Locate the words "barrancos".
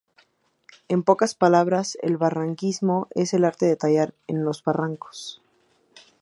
4.63-5.43